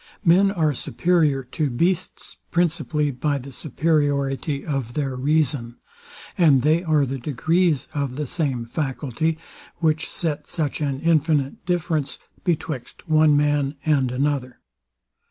Men 0.25 0.49
are 0.49 0.73
superior 0.73 1.43
to 1.43 1.69
beasts 1.69 2.37
principally 2.49 3.11
by 3.11 3.37
the 3.37 3.51
superiority 3.51 4.65
of 4.65 4.95
their 4.95 5.15
reason; 5.15 5.77
and 6.35 6.63
they 6.63 6.83
are 6.83 7.05
the 7.05 7.19
degrees 7.19 7.87
of 7.93 8.15
the 8.15 8.25
same 8.25 8.65
faculty, 8.65 9.37
which 9.77 10.09
set 10.09 10.47
such 10.47 10.81
an 10.81 11.01
infinite 11.01 11.67
difference 11.67 12.17
betwixt 12.43 13.07
one 13.07 13.37
man 13.37 13.75
and 13.85 14.11
another. 14.11 14.59